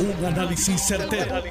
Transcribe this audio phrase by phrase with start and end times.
[0.00, 1.42] Un análisis certero,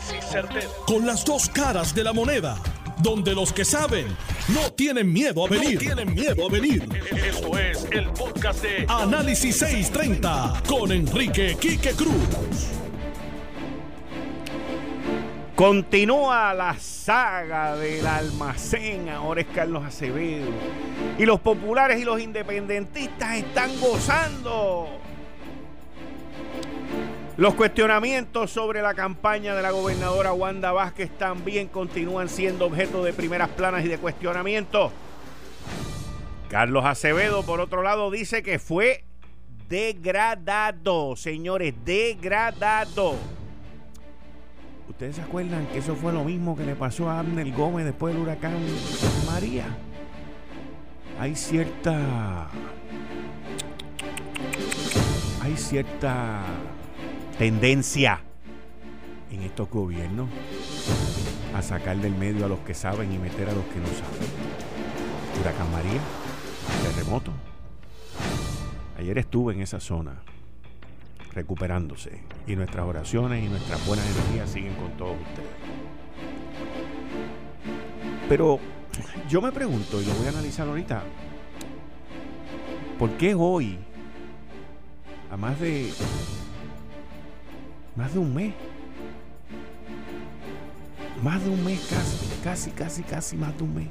[0.85, 2.57] Con las dos caras de la moneda.
[2.99, 4.07] Donde los que saben
[4.47, 5.77] no tienen miedo a venir.
[5.77, 6.87] tienen miedo a venir.
[7.11, 12.69] Esto es el podcast de Análisis 630 con Enrique Quique Cruz.
[15.53, 20.51] Continúa la saga del almacén, ahora es Carlos Acevedo.
[21.17, 24.87] Y los populares y los independentistas están gozando.
[27.37, 33.13] Los cuestionamientos sobre la campaña de la gobernadora Wanda Vázquez también continúan siendo objeto de
[33.13, 34.91] primeras planas y de cuestionamiento.
[36.49, 39.03] Carlos Acevedo, por otro lado, dice que fue
[39.69, 43.15] degradado, señores, degradado
[44.89, 48.15] ¿Ustedes se acuerdan que eso fue lo mismo que le pasó a Abner Gómez después
[48.15, 48.53] del huracán
[49.27, 49.65] María?
[51.19, 52.47] Hay cierta.
[55.43, 56.41] Hay cierta
[57.37, 58.21] tendencia
[59.31, 60.29] en estos gobiernos
[61.55, 64.27] a sacar del medio a los que saben y meter a los que no saben.
[65.39, 66.01] Huracán María,
[66.83, 67.31] terremoto.
[68.97, 70.23] Ayer estuve en esa zona
[71.33, 72.23] recuperándose.
[72.47, 75.49] Y nuestras oraciones y nuestras buenas energías siguen con todos ustedes.
[78.27, 78.59] Pero
[79.29, 81.03] yo me pregunto, y lo voy a analizar ahorita,
[82.97, 83.77] ¿por qué hoy,
[85.31, 85.93] a más de
[87.97, 88.53] más de un mes,
[91.23, 93.87] más de un mes casi, casi, casi, casi más de un mes.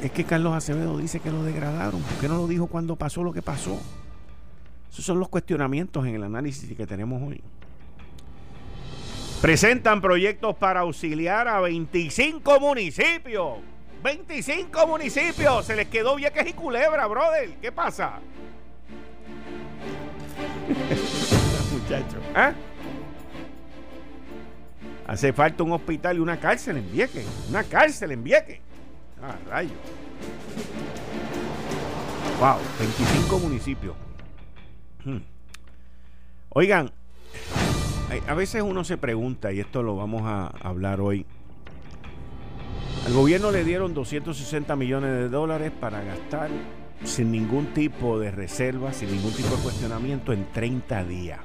[0.00, 2.00] Es que Carlos Acevedo dice que lo degradaron.
[2.00, 3.78] ¿Por qué no lo dijo cuando pasó lo que pasó?
[4.90, 7.42] Esos son los cuestionamientos en el análisis que tenemos hoy.
[9.42, 13.58] Presentan proyectos para auxiliar a 25 municipios.
[14.04, 15.66] 25 municipios.
[15.66, 17.50] Se les quedó Vieques y Culebra, brother.
[17.60, 18.20] ¿Qué pasa?
[21.98, 22.52] ¿Eh?
[25.06, 27.26] Hace falta un hospital y una cárcel en Vieques.
[27.48, 28.60] Una cárcel en Vieques.
[29.22, 29.70] Ah, rayo.
[32.38, 33.96] Wow, 25 municipios.
[35.04, 35.18] Hmm.
[36.50, 36.90] Oigan,
[38.26, 41.26] a veces uno se pregunta, y esto lo vamos a hablar hoy,
[43.06, 46.50] al gobierno le dieron 260 millones de dólares para gastar
[47.04, 51.40] sin ningún tipo de reserva, sin ningún tipo de cuestionamiento en 30 días.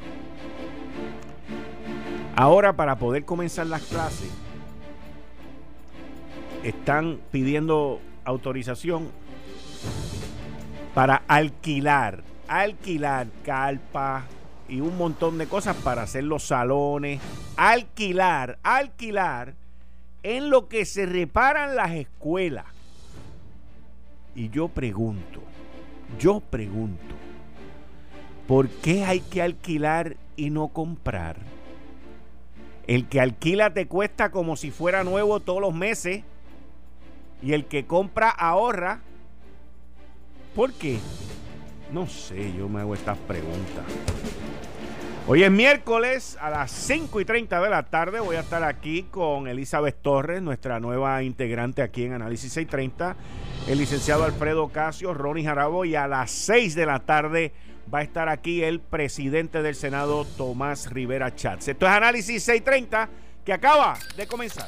[2.35, 4.29] Ahora para poder comenzar las clases,
[6.63, 9.09] están pidiendo autorización
[10.93, 14.25] para alquilar alquilar carpa
[14.67, 17.21] y un montón de cosas para hacer los salones,
[17.55, 19.53] alquilar, alquilar
[20.23, 22.65] en lo que se reparan las escuelas.
[24.33, 25.41] Y yo pregunto,
[26.19, 27.15] yo pregunto,
[28.47, 31.37] ¿por qué hay que alquilar y no comprar?
[32.87, 36.23] El que alquila te cuesta como si fuera nuevo todos los meses
[37.41, 39.01] y el que compra ahorra.
[40.55, 40.99] ¿Por qué?
[41.91, 43.83] No sé, yo me hago estas preguntas.
[45.27, 48.19] Hoy es miércoles a las 5 y 30 de la tarde.
[48.19, 53.15] Voy a estar aquí con Elizabeth Torres, nuestra nueva integrante aquí en Análisis 630.
[53.67, 55.83] El licenciado Alfredo Casio, Ronnie Jarabo.
[55.83, 57.53] Y a las 6 de la tarde
[57.91, 61.69] va a estar aquí el presidente del Senado, Tomás Rivera Chats.
[61.69, 63.09] Esto es Análisis 630
[63.43, 64.67] que acaba de comenzar.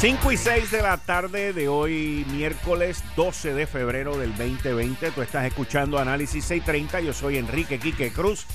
[0.00, 5.10] 5 y 6 de la tarde de hoy, miércoles 12 de febrero del 2020.
[5.10, 7.00] Tú estás escuchando Análisis 630.
[7.00, 8.46] Yo soy Enrique Quique Cruz.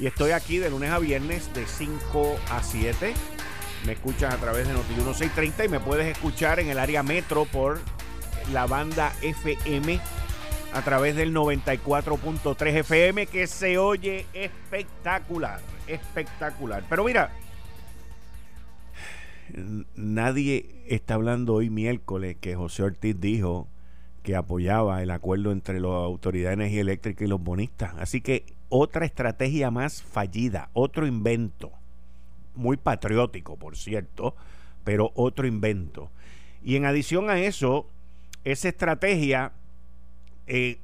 [0.00, 3.14] Y estoy aquí de lunes a viernes de 5 a 7.
[3.86, 7.44] Me escuchas a través de Noti 1630 y me puedes escuchar en el área metro
[7.44, 7.80] por
[8.52, 10.00] la banda FM
[10.74, 16.82] a través del 94.3 FM que se oye espectacular, espectacular.
[16.88, 17.30] Pero mira,
[19.94, 23.68] nadie está hablando hoy miércoles que José Ortiz dijo
[24.22, 27.94] que apoyaba el acuerdo entre la Autoridad de Energía Eléctrica y los bonistas.
[27.98, 31.72] Así que otra estrategia más fallida, otro invento,
[32.54, 34.34] muy patriótico, por cierto,
[34.84, 36.10] pero otro invento.
[36.62, 37.86] Y en adición a eso,
[38.44, 39.52] esa estrategia
[40.46, 40.78] eh,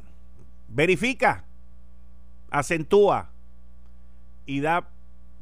[0.69, 1.45] verifica,
[2.51, 3.31] acentúa
[4.47, 4.89] y da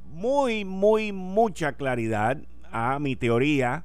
[0.05, 2.39] muy, muy, mucha claridad
[2.73, 3.85] a mi teoría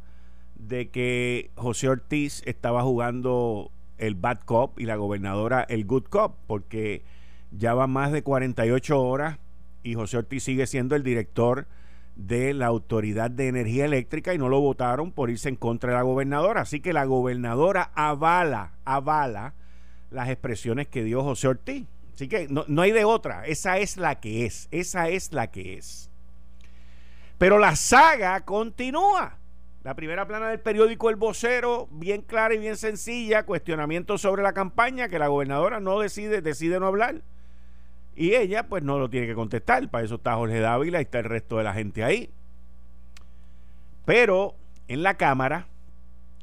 [0.56, 6.36] de que José Ortiz estaba jugando el bad cop y la gobernadora el good cop,
[6.48, 7.04] porque
[7.52, 9.40] ya va más de 48 horas
[9.84, 11.68] y José Ortiz sigue siendo el director
[12.16, 15.98] de la Autoridad de Energía Eléctrica y no lo votaron por irse en contra de
[15.98, 16.62] la gobernadora.
[16.62, 19.54] Así que la gobernadora avala, avala
[20.10, 21.86] las expresiones que dio José Ortiz.
[22.16, 25.52] Así que no, no hay de otra, esa es la que es, esa es la
[25.52, 26.07] que es.
[27.38, 29.38] Pero la saga continúa.
[29.84, 34.54] La primera plana del periódico El Vocero, bien clara y bien sencilla, cuestionamiento sobre la
[34.54, 37.22] campaña que la gobernadora no decide, decide no hablar.
[38.16, 41.20] Y ella pues no lo tiene que contestar, para eso está Jorge Dávila y está
[41.20, 42.32] el resto de la gente ahí.
[44.04, 44.56] Pero
[44.88, 45.68] en la Cámara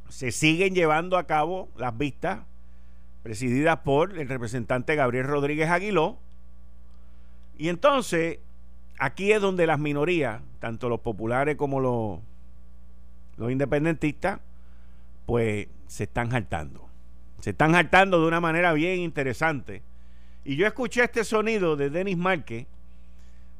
[0.08, 2.40] se siguen llevando a cabo las vistas
[3.22, 6.18] presididas por el representante Gabriel Rodríguez Aguiló.
[7.58, 8.38] Y entonces,
[8.98, 12.20] aquí es donde las minorías, tanto los populares como los
[13.36, 14.40] los independentistas,
[15.26, 16.88] pues se están hartando.
[17.40, 19.82] Se están hartando de una manera bien interesante.
[20.44, 22.66] Y yo escuché este sonido de Denis Márquez,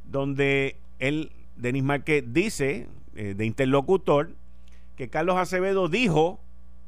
[0.05, 4.31] donde él, Denis Márquez, dice, eh, de interlocutor,
[4.97, 6.41] que Carlos Acevedo dijo,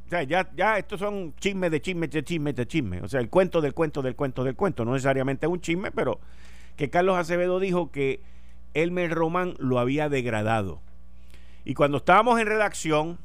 [0.07, 3.21] o sea, ya, ya estos son chismes de chismes de chismes de chismes, o sea,
[3.21, 6.21] el cuento del cuento del cuento del cuento, no necesariamente un chisme, pero
[6.77, 8.21] que Carlos Acevedo dijo que
[8.77, 10.81] Elmer Román lo había degradado.
[11.65, 13.19] Y cuando estábamos en redacción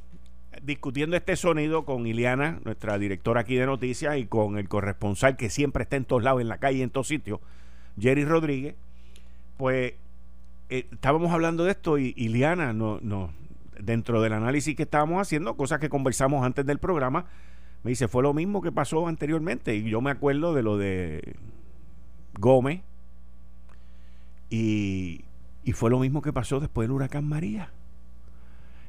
[0.62, 5.50] discutiendo este sonido con Iliana, nuestra directora aquí de noticias, y con el corresponsal que
[5.50, 7.40] siempre está en todos lados, en la calle, en todos sitios,
[8.00, 8.76] Jerry Rodríguez,
[9.58, 9.94] pues
[10.70, 13.32] eh, estábamos hablando de esto y Iliana, no, no,
[13.80, 17.26] dentro del análisis que estábamos haciendo, cosas que conversamos antes del programa,
[17.84, 19.76] me dice, fue lo mismo que pasó anteriormente.
[19.76, 21.36] Y yo me acuerdo de lo de
[22.34, 22.82] Gómez
[24.50, 25.26] y,
[25.64, 27.72] y fue lo mismo que pasó después del huracán María.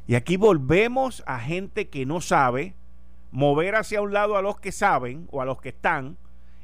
[0.07, 2.75] Y aquí volvemos a gente que no sabe,
[3.31, 6.17] mover hacia un lado a los que saben o a los que están,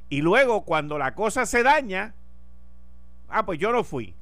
[0.09, 2.15] y luego cuando la cosa se daña,
[3.29, 4.15] ah, pues yo no fui.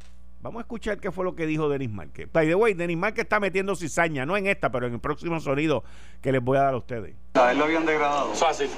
[0.42, 2.30] Vamos a escuchar qué fue lo que dijo Denis Márquez.
[2.32, 5.40] By the way, Denis Márquez está metiendo cizaña, no en esta, pero en el próximo
[5.40, 5.82] sonido
[6.20, 7.16] que les voy a dar a ustedes.
[7.38, 8.32] ¿A él lo habían degradado?
[8.34, 8.70] Fácil.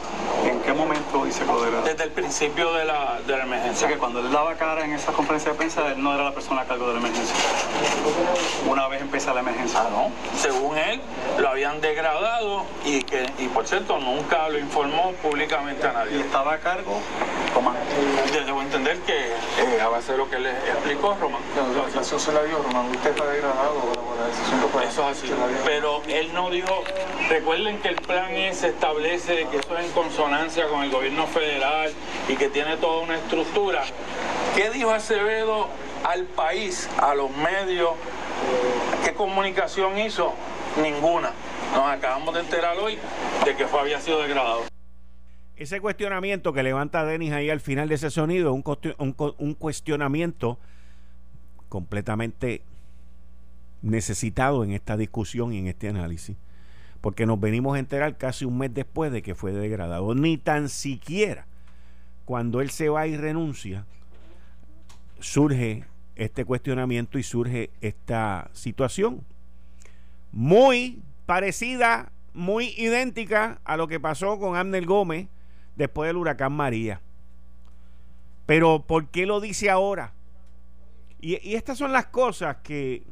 [0.44, 1.24] ¿En qué momento lo
[1.60, 1.84] degradaron?
[1.84, 3.74] Desde el principio de la, de la O emergencia.
[3.86, 6.32] sea que cuando él daba cara en esa conferencia de prensa, él no era la
[6.32, 7.34] persona a cargo de la emergencia.
[8.68, 9.80] Una vez empieza la emergencia.
[9.82, 10.10] Ah, no.
[10.36, 11.00] Según él,
[11.38, 16.20] lo habían degradado y que, y por cierto, nunca lo informó públicamente a Y nadie.
[16.20, 17.00] estaba a cargo,
[17.54, 17.74] Román.
[18.34, 21.40] Yo debo entender que eh, a base de lo que le explicó Román.
[21.56, 22.86] La declaración se la dio, Román.
[22.90, 24.88] Usted está degradado por la decisión que.
[24.88, 25.28] Eso es así.
[25.28, 25.46] Se la.
[25.64, 26.82] Pero él no dijo,
[27.28, 31.92] recuerden que el plan Se establece que eso es en consonancia con el gobierno federal
[32.28, 33.84] y que tiene toda una estructura.
[34.56, 35.68] ¿Qué dijo Acevedo
[36.02, 37.90] al país, a los medios?
[39.04, 40.34] ¿Qué comunicación hizo?
[40.82, 41.30] Ninguna.
[41.72, 42.98] Nos acabamos de enterar hoy
[43.44, 44.62] de que fue, había sido degradado.
[45.56, 48.64] Ese cuestionamiento que levanta Denis ahí al final de ese sonido, un,
[49.38, 50.58] un cuestionamiento
[51.68, 52.62] completamente
[53.82, 56.36] necesitado en esta discusión y en este análisis,
[57.00, 60.68] porque nos venimos a enterar casi un mes después de que fue degradado, ni tan
[60.68, 61.46] siquiera
[62.24, 63.86] cuando él se va y renuncia,
[65.20, 65.84] surge
[66.16, 69.24] este cuestionamiento y surge esta situación
[70.32, 75.28] muy parecida, muy idéntica a lo que pasó con Amnel Gómez
[75.76, 77.00] después del huracán María.
[78.46, 80.12] Pero ¿por qué lo dice ahora?
[81.20, 83.04] Y, y estas son las cosas que,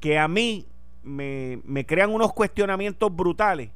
[0.00, 0.66] que a mí
[1.02, 3.70] me, me crean unos cuestionamientos brutales.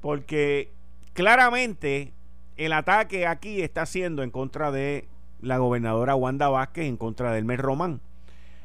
[0.00, 0.72] Porque
[1.12, 2.12] claramente
[2.56, 5.08] el ataque aquí está siendo en contra de
[5.40, 8.00] la gobernadora Wanda Vázquez, en contra del Elmer Román.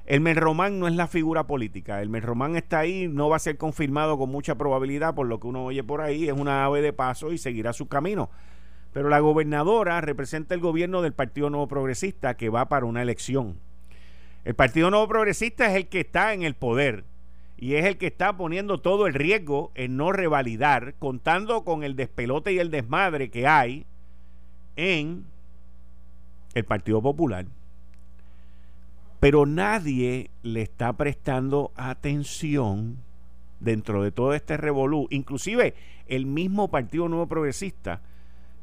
[0.06, 2.02] Elmer Román no es la figura política.
[2.02, 5.48] Elmer Román está ahí, no va a ser confirmado con mucha probabilidad por lo que
[5.48, 6.28] uno oye por ahí.
[6.28, 8.30] Es una ave de paso y seguirá su camino.
[8.92, 13.60] Pero la gobernadora representa el gobierno del Partido Nuevo Progresista que va para una elección.
[14.46, 17.06] El Partido Nuevo Progresista es el que está en el poder
[17.58, 21.96] y es el que está poniendo todo el riesgo en no revalidar, contando con el
[21.96, 23.86] despelote y el desmadre que hay
[24.76, 25.26] en
[26.54, 27.46] el Partido Popular.
[29.22, 32.98] Pero nadie le está prestando atención
[33.62, 35.74] dentro de todo este revolú, inclusive
[36.08, 38.02] el mismo Partido Nuevo Progresista,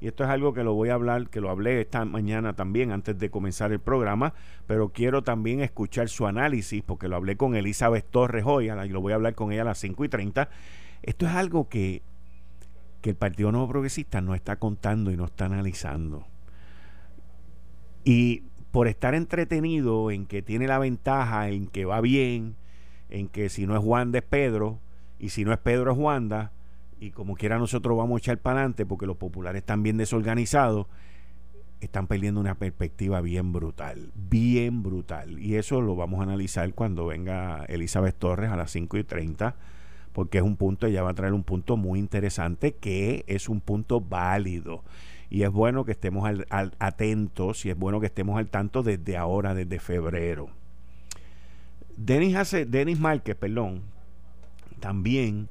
[0.00, 2.90] y esto es algo que lo voy a hablar, que lo hablé esta mañana también
[2.90, 4.32] antes de comenzar el programa,
[4.66, 9.00] pero quiero también escuchar su análisis, porque lo hablé con Elizabeth Torres hoy, y lo
[9.02, 10.48] voy a hablar con ella a las 5 y 30.
[11.02, 12.02] Esto es algo que,
[13.02, 16.26] que el Partido Nuevo Progresista no está contando y no está analizando.
[18.02, 22.56] Y por estar entretenido en que tiene la ventaja, en que va bien,
[23.10, 24.78] en que si no es Juan es Pedro,
[25.18, 26.52] y si no es Pedro es Juanda,
[27.00, 30.86] y como quiera nosotros vamos a echar para adelante porque los populares están bien desorganizados,
[31.80, 35.38] están perdiendo una perspectiva bien brutal, bien brutal.
[35.38, 39.56] Y eso lo vamos a analizar cuando venga Elizabeth Torres a las 5 y 30,
[40.12, 43.62] porque es un punto, ella va a traer un punto muy interesante que es un
[43.62, 44.84] punto válido.
[45.30, 49.54] Y es bueno que estemos atentos y es bueno que estemos al tanto desde ahora,
[49.54, 50.50] desde febrero.
[51.96, 53.82] Denis, Denis Márquez, perdón,
[54.80, 55.48] también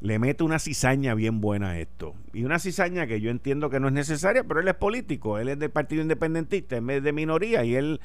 [0.00, 2.14] le mete una cizaña bien buena a esto.
[2.32, 5.48] Y una cizaña que yo entiendo que no es necesaria, pero él es político, él
[5.48, 8.00] es del Partido Independentista, en vez de minoría, y él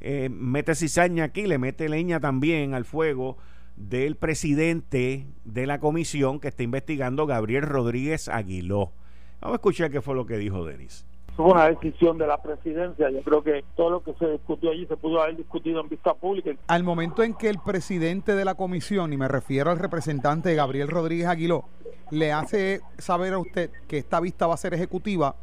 [0.00, 3.38] eh, mete cizaña aquí, le mete leña también al fuego
[3.76, 8.92] del presidente de la comisión que está investigando, Gabriel Rodríguez Aguiló.
[9.40, 13.10] Vamos a escuchar qué fue lo que dijo Denis fue una decisión de la presidencia.
[13.10, 16.14] Yo creo que todo lo que se discutió allí se pudo haber discutido en vista
[16.14, 16.52] pública.
[16.66, 20.88] Al momento en que el presidente de la comisión, y me refiero al representante Gabriel
[20.88, 21.64] Rodríguez Aguiló,
[22.10, 25.36] le hace saber a usted que esta vista va a ser ejecutiva,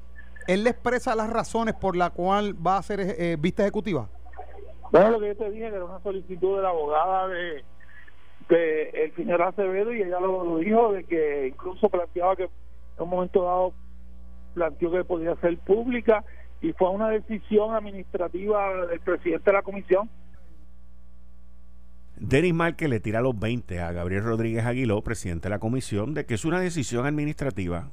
[0.47, 4.09] ¿él le expresa las razones por las cuales va a ser eh, vista ejecutiva?
[4.91, 7.63] Bueno, lo que yo te dije era una solicitud de la abogada de,
[8.49, 12.49] de el señor Acevedo y ella lo, lo dijo, de que incluso planteaba que en
[13.03, 13.73] un momento dado
[14.53, 16.23] planteó que podía ser pública
[16.61, 20.09] y fue una decisión administrativa del presidente de la comisión.
[22.15, 26.25] Denis Márquez le tira los 20 a Gabriel Rodríguez Aguiló, presidente de la comisión, de
[26.25, 27.89] que es una decisión administrativa.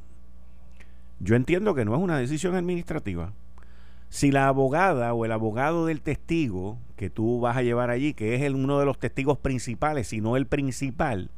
[1.19, 3.33] Yo entiendo que no es una decisión administrativa.
[4.09, 8.35] Si la abogada o el abogado del testigo que tú vas a llevar allí, que
[8.35, 11.31] es el, uno de los testigos principales, si no el principal,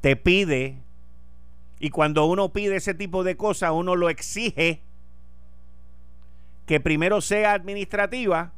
[0.00, 0.78] te pide
[1.78, 4.82] y cuando uno pide ese tipo de cosas, uno lo exige
[6.66, 8.52] que primero sea administrativa,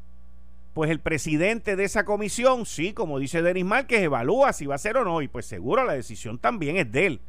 [0.72, 4.78] pues el presidente de esa comisión, sí, como dice Denis Márquez, evalúa si va a
[4.78, 7.20] ser o no, y pues seguro la decisión también es de él.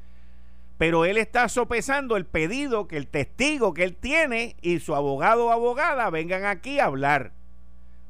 [0.77, 5.47] Pero él está sopesando el pedido que el testigo que él tiene y su abogado
[5.47, 7.33] o abogada vengan aquí a hablar.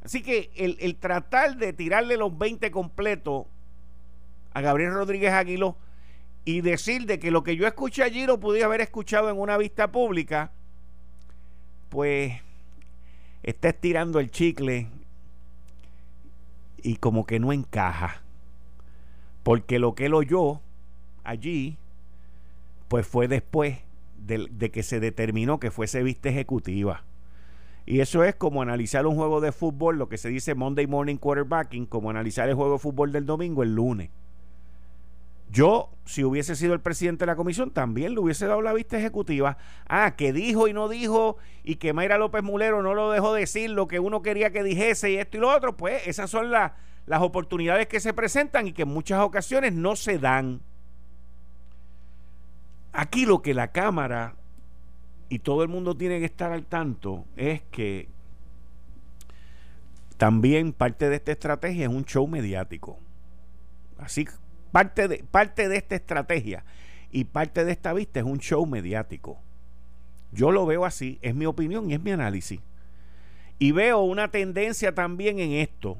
[0.03, 3.48] Así que el, tratar de tirarle los 20 completos
[4.53, 5.77] a Gabriel Rodríguez Aguiló
[6.46, 9.58] y decir de que lo que yo escuché allí lo pude haber escuchado en una
[9.58, 10.51] vista pública,
[11.89, 12.41] pues
[13.43, 14.88] está estirando el chicle
[16.81, 18.22] y como que no encaja.
[19.43, 20.62] Porque lo que él oyó
[21.24, 21.77] allí,
[22.88, 23.79] pues fue después
[24.17, 27.03] de, de, que se determinó que fuese vista ejecutiva.
[27.86, 31.15] Y eso es como analizar un juego de fútbol, lo que se dice Monday Morning
[31.15, 34.12] Quarterbacking, como analizar el juego de fútbol del domingo el lunes.
[35.51, 39.00] Yo, si hubiese sido el presidente de la comisión, también le hubiese dado la vista
[39.00, 39.58] ejecutiva.
[39.88, 43.72] Ah, que dijo y no dijo, y que Mayra López Mulero no lo dejó decir
[43.72, 46.72] lo que uno quería que dijese y esto y lo otro, pues esas son las
[47.08, 50.62] oportunidades que se presentan y que en muchas ocasiones no se dan.
[52.94, 54.36] Aquí lo que la Cámara
[55.29, 58.08] y todo el mundo tiene que estar al tanto es que
[60.18, 63.00] también parte de esta estrategia es un show mediático.
[63.98, 64.27] Así
[64.72, 66.64] Parte de, parte de esta estrategia
[67.12, 69.40] y parte de esta vista es un show mediático.
[70.32, 72.60] Yo lo veo así, es mi opinión y es mi análisis.
[73.58, 75.98] Y veo una tendencia también en esto.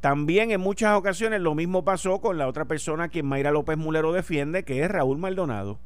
[0.00, 3.76] También en muchas ocasiones lo mismo pasó con la otra persona a quien Mayra López
[3.76, 5.78] Mulero defiende, que es Raúl Maldonado.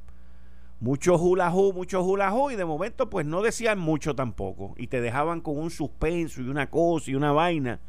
[0.78, 4.74] Mucho hulajú, mucho hulajú, y de momento pues no decían mucho tampoco.
[4.78, 7.80] Y te dejaban con un suspenso y una cosa y una vaina.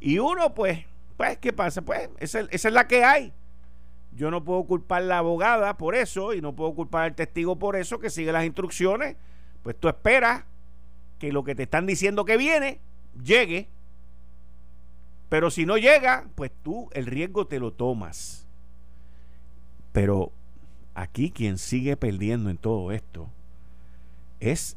[0.00, 0.84] Y uno pues
[1.20, 1.82] pues, ¿qué pasa?
[1.82, 3.34] Pues, esa, esa es la que hay.
[4.16, 7.58] Yo no puedo culpar a la abogada por eso y no puedo culpar al testigo
[7.58, 9.18] por eso que sigue las instrucciones.
[9.62, 10.44] Pues tú esperas
[11.18, 12.80] que lo que te están diciendo que viene
[13.22, 13.68] llegue.
[15.28, 18.46] Pero si no llega, pues tú el riesgo te lo tomas.
[19.92, 20.32] Pero
[20.94, 23.28] aquí quien sigue perdiendo en todo esto
[24.40, 24.74] es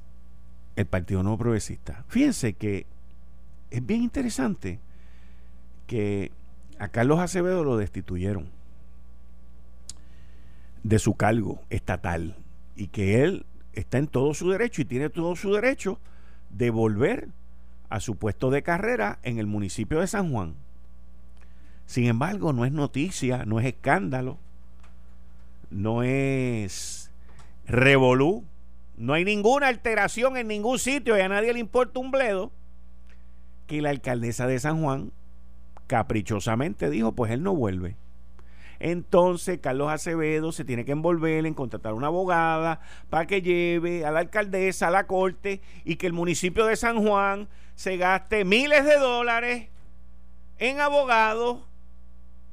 [0.75, 2.03] el Partido No Progresista.
[2.09, 2.85] Fíjense que
[3.71, 4.81] es bien interesante
[5.87, 6.31] que
[6.79, 8.49] a Carlos Acevedo lo destituyeron
[10.83, 12.35] de su cargo estatal
[12.75, 15.99] y que él está en todo su derecho y tiene todo su derecho
[16.49, 17.29] de volver
[17.89, 20.55] a su puesto de carrera en el municipio de San Juan.
[21.85, 24.37] Sin embargo, no es noticia, no es escándalo,
[25.69, 27.11] no es
[27.65, 28.45] revolú,
[28.97, 32.51] no hay ninguna alteración en ningún sitio y a nadie le importa un bledo
[33.67, 35.11] que la alcaldesa de San Juan
[35.93, 37.97] caprichosamente dijo, pues él no vuelve.
[38.79, 42.81] entonces Carlos Acevedo se tiene que envolver en contratar una abogada
[43.11, 47.05] para que lleve a la alcaldesa a la corte y que el municipio de San
[47.05, 49.67] Juan se gaste miles de dólares
[50.57, 51.59] en abogados,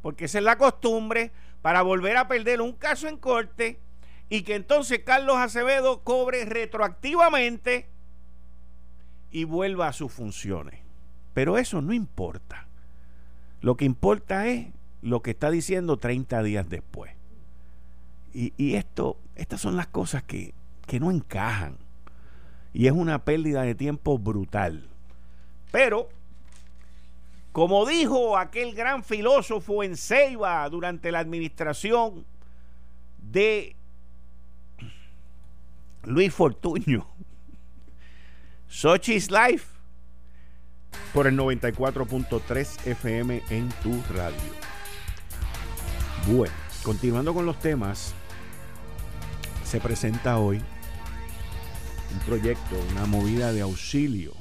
[0.03, 1.33] porque esa es la costumbre,
[1.63, 3.81] para volver a perder un caso en corte
[4.29, 7.89] y que entonces Carlos Acevedo cobre retroactivamente
[9.31, 10.81] y vuelva a sus funciones.
[11.33, 12.67] Pero eso no importa.
[13.61, 14.69] Lo que importa es
[15.03, 17.13] lo que está diciendo 30 días después.
[18.33, 20.55] Y, esto, estas son las cosas que,
[20.87, 21.79] que no encajan.
[22.73, 24.89] Y es una pérdida de tiempo brutal.
[25.73, 26.09] Pero,
[27.51, 32.25] como dijo aquel gran filósofo en Ceiba durante la administración
[33.19, 33.75] de
[36.05, 37.07] Luis Fortuño,
[38.69, 39.80] Sochi's Life
[41.13, 44.37] por el 94.3 FM en tu radio.
[46.27, 48.15] Bueno, continuando con los temas,
[49.65, 50.61] se presenta hoy
[52.13, 54.33] un proyecto, una movida de auxilio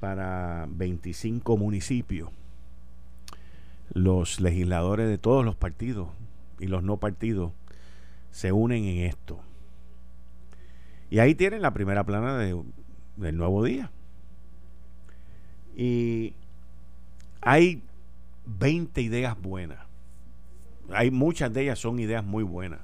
[0.00, 2.30] para 25 municipios.
[3.92, 6.08] Los legisladores de todos los partidos
[6.58, 7.52] y los no partidos
[8.30, 9.40] se unen en esto.
[11.10, 13.90] Y ahí tienen la primera plana del nuevo día.
[15.76, 16.34] Y
[17.40, 17.82] hay
[18.46, 19.78] 20 ideas buenas.
[20.90, 22.80] Hay muchas de ellas son ideas muy buenas.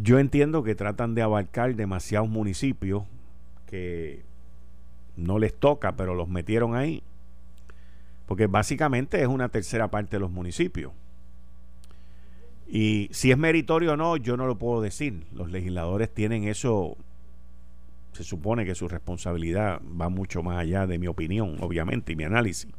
[0.00, 3.04] Yo entiendo que tratan de abarcar demasiados municipios
[3.66, 4.24] que
[5.16, 7.02] no les toca, pero los metieron ahí.
[8.26, 10.92] Porque básicamente es una tercera parte de los municipios.
[12.66, 15.26] Y si es meritorio o no, yo no lo puedo decir.
[15.32, 16.96] Los legisladores tienen eso
[18.14, 22.24] se supone que su responsabilidad va mucho más allá de mi opinión, obviamente, y mi
[22.24, 22.72] análisis.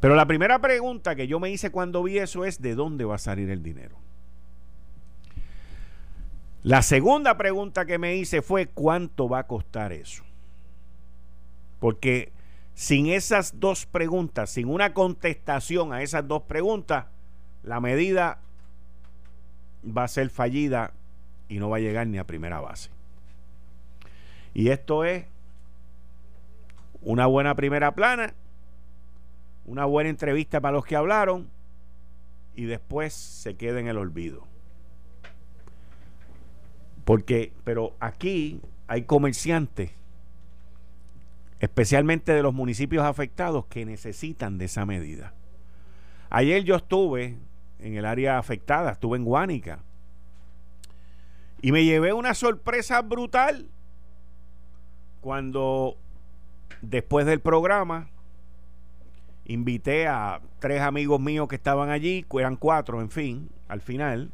[0.00, 3.16] Pero la primera pregunta que yo me hice cuando vi eso es ¿de dónde va
[3.16, 3.96] a salir el dinero?
[6.62, 10.24] La segunda pregunta que me hice fue ¿cuánto va a costar eso?
[11.80, 12.32] Porque
[12.74, 17.06] sin esas dos preguntas, sin una contestación a esas dos preguntas,
[17.62, 18.40] la medida
[19.84, 20.92] va a ser fallida
[21.48, 22.90] y no va a llegar ni a primera base.
[24.58, 25.24] Y esto es
[27.00, 28.34] una buena primera plana,
[29.66, 31.48] una buena entrevista para los que hablaron
[32.56, 34.48] y después se queda en el olvido.
[37.04, 39.92] Porque, pero aquí hay comerciantes,
[41.60, 45.34] especialmente de los municipios afectados, que necesitan de esa medida.
[46.30, 47.38] Ayer yo estuve
[47.78, 49.84] en el área afectada, estuve en Guánica,
[51.62, 53.70] y me llevé una sorpresa brutal
[55.20, 55.96] cuando
[56.82, 58.08] después del programa
[59.44, 64.30] invité a tres amigos míos que estaban allí, eran cuatro, en fin, al final,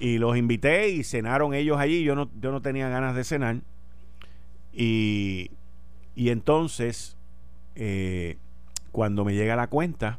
[0.00, 3.60] y los invité y cenaron ellos allí, yo no, yo no tenía ganas de cenar,
[4.72, 5.50] y,
[6.14, 7.16] y entonces,
[7.76, 8.38] eh,
[8.92, 10.18] cuando me llega la cuenta,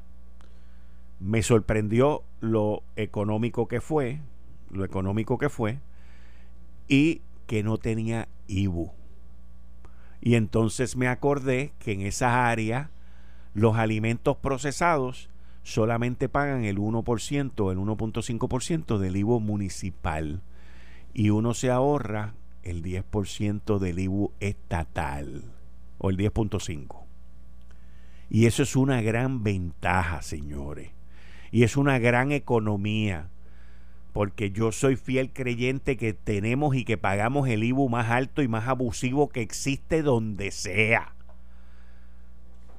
[1.19, 4.19] me sorprendió lo económico que fue,
[4.69, 5.79] lo económico que fue,
[6.88, 8.91] y que no tenía IBU.
[10.25, 12.89] Y entonces me acordé que en esa área
[13.53, 15.29] los alimentos procesados
[15.61, 20.41] solamente pagan el 1%, el 1.5% del IVU municipal
[21.13, 22.33] y uno se ahorra
[22.63, 25.43] el 10% del IVU estatal
[25.99, 27.03] o el 10.5.
[28.31, 30.89] Y eso es una gran ventaja, señores.
[31.51, 33.29] Y es una gran economía
[34.15, 38.47] porque yo soy fiel creyente que tenemos y que pagamos el IBU más alto y
[38.47, 41.13] más abusivo que existe donde sea.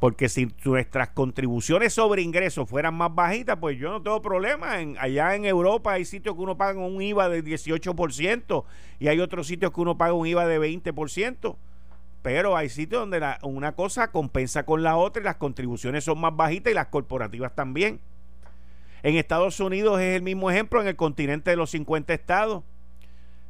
[0.00, 4.76] Porque si nuestras contribuciones sobre ingresos fueran más bajitas, pues yo no tengo problema.
[4.98, 8.64] Allá en Europa hay sitios que uno paga un IVA de 18%
[8.98, 11.54] y hay otros sitios que uno paga un IVA de 20%.
[12.22, 16.34] Pero hay sitios donde una cosa compensa con la otra y las contribuciones son más
[16.34, 18.00] bajitas y las corporativas también.
[19.06, 22.64] En Estados Unidos es el mismo ejemplo en el continente de los 50 estados,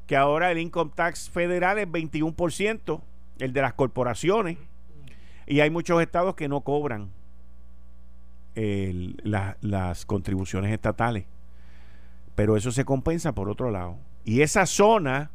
[0.06, 3.00] que ahora el income tax federal es 21%,
[3.38, 4.58] el de las corporaciones,
[5.46, 7.10] y hay muchos estados que no cobran
[8.54, 11.24] las contribuciones estatales.
[12.34, 13.96] Pero eso se compensa por otro lado.
[14.26, 15.30] Y esa zona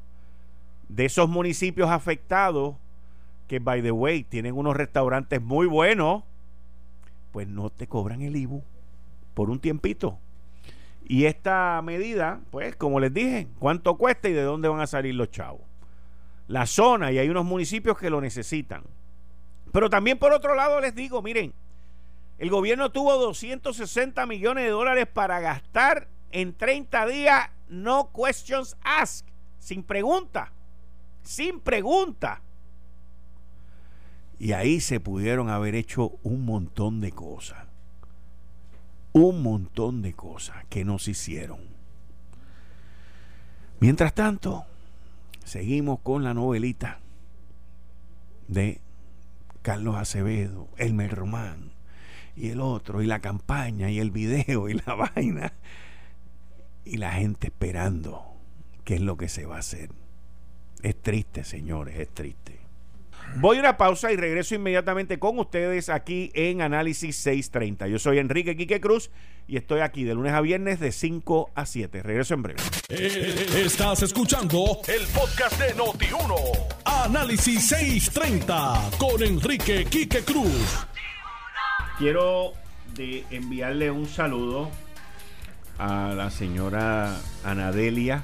[0.88, 2.76] de esos municipios afectados,
[3.48, 6.26] que by the way tienen unos restaurantes muy buenos,
[7.32, 8.64] pues no te cobran el IBU
[9.34, 10.20] por un tiempito.
[11.06, 15.16] Y esta medida, pues, como les dije, ¿cuánto cuesta y de dónde van a salir
[15.16, 15.62] los chavos?
[16.48, 18.84] La zona, y hay unos municipios que lo necesitan.
[19.72, 21.54] Pero también por otro lado les digo, miren,
[22.42, 29.28] El gobierno tuvo 260 millones de dólares para gastar en 30 días, no questions asked,
[29.60, 30.52] sin pregunta,
[31.22, 32.42] sin pregunta.
[34.40, 37.68] Y ahí se pudieron haber hecho un montón de cosas.
[39.14, 41.60] Un montón de cosas que no se hicieron.
[43.80, 44.66] Mientras tanto,
[45.44, 47.00] seguimos con la novelita
[48.48, 48.80] de
[49.62, 51.72] Carlos Acevedo, Elmer Román
[52.36, 55.54] y el otro, y la campaña, y el video, y la vaina,
[56.86, 58.24] y la gente esperando
[58.86, 59.90] qué es lo que se va a hacer.
[60.82, 62.61] Es triste, señores, es triste.
[63.36, 67.88] Voy a una pausa y regreso inmediatamente con ustedes aquí en Análisis 630.
[67.88, 69.10] Yo soy Enrique Quique Cruz
[69.48, 72.04] y estoy aquí de lunes a viernes de 5 a 7.
[72.04, 72.62] Regreso en breve.
[72.90, 76.36] Eh, Estás escuchando el podcast de Noti1.
[76.86, 80.86] Análisis 630 con Enrique Quique Cruz.
[81.98, 82.54] Quiero
[82.96, 84.70] de enviarle un saludo
[85.78, 88.24] a la señora Anadelia.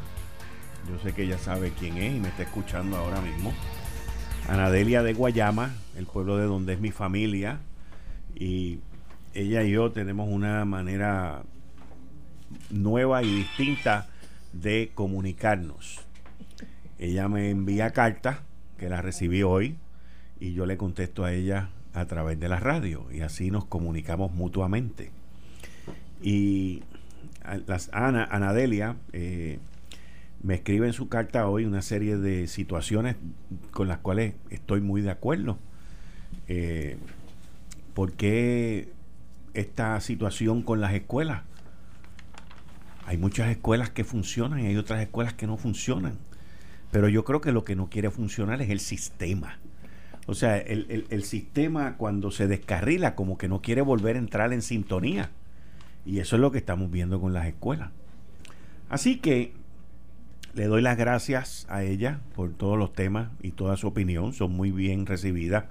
[0.89, 3.53] Yo sé que ella sabe quién es y me está escuchando ahora mismo.
[4.47, 7.59] Anadelia de Guayama, el pueblo de donde es mi familia.
[8.35, 8.79] Y
[9.33, 11.43] ella y yo tenemos una manera
[12.69, 14.07] nueva y distinta
[14.53, 15.99] de comunicarnos.
[16.97, 18.39] Ella me envía cartas
[18.77, 19.75] que la recibí hoy
[20.39, 24.31] y yo le contesto a ella a través de la radio y así nos comunicamos
[24.31, 25.11] mutuamente.
[26.21, 26.83] Y
[27.67, 29.59] las, Ana, Anadelia eh,
[30.43, 33.15] me escribe en su carta hoy una serie de situaciones
[33.71, 35.57] con las cuales estoy muy de acuerdo.
[36.47, 36.97] Eh,
[37.93, 38.89] ¿Por qué
[39.53, 41.41] esta situación con las escuelas?
[43.05, 46.17] Hay muchas escuelas que funcionan y hay otras escuelas que no funcionan.
[46.91, 49.59] Pero yo creo que lo que no quiere funcionar es el sistema.
[50.25, 54.19] O sea, el, el- el sistema cuando se descarrila como que no quiere volver a
[54.19, 55.31] entrar en sintonía.
[56.05, 57.89] Y eso es lo que estamos viendo con las escuelas.
[58.89, 59.53] Así que
[60.57, 64.33] le doy las gracias a ella por todos los temas y toda su opinión.
[64.33, 65.65] Son muy bien recibidas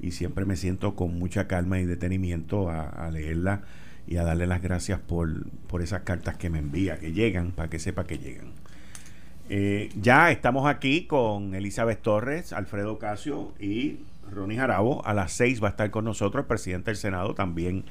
[0.00, 3.60] y siempre me siento con mucha calma y detenimiento a, leerla
[4.06, 7.68] y a darle las gracias por, por esas cartas que me envía, que llegan, para
[7.68, 8.52] que sepa que llegan.
[9.50, 13.98] Eh, ya estamos aquí con Elizabeth Torres, Alfredo Casio y
[14.30, 15.06] Ronnie Jarabo.
[15.06, 17.84] A las seis va a estar con nosotros el presidente del Senado, también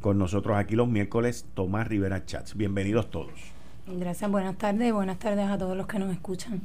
[0.00, 2.56] con nosotros aquí los miércoles, Tomás Rivera Chats.
[2.56, 3.57] Bienvenidos todos.
[3.96, 6.60] Gracias, buenas tardes y buenas tardes a todos los que nos escuchan.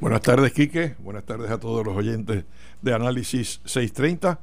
[0.00, 0.96] Buenas tardes, Quique.
[0.98, 2.44] Buenas tardes a todos los oyentes
[2.82, 4.40] de Análisis 630.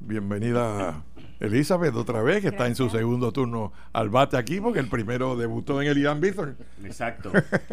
[0.00, 1.04] Bienvenida
[1.38, 3.00] Elizabeth otra vez, que está en su Gracias.
[3.00, 6.56] segundo turno al bate aquí, porque el primero debutó en el Irán Bithorn.
[6.84, 7.30] Exacto.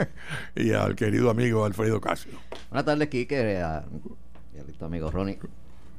[0.56, 2.34] y al querido amigo Alfredo Casio.
[2.70, 3.84] Buenas tardes, Kike, a,
[4.56, 5.40] y a tu amigo Ronnie.